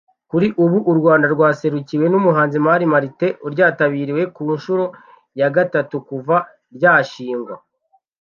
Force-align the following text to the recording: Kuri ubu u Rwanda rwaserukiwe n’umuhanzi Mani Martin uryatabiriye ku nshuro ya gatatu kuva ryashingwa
Kuri 0.29 0.47
ubu 0.63 0.77
u 0.91 0.93
Rwanda 0.99 1.25
rwaserukiwe 1.33 2.05
n’umuhanzi 2.09 2.57
Mani 2.65 2.85
Martin 2.93 3.33
uryatabiriye 3.47 4.23
ku 4.35 4.43
nshuro 4.55 4.83
ya 5.39 5.47
gatatu 5.55 5.95
kuva 6.07 6.35
ryashingwa 6.75 7.55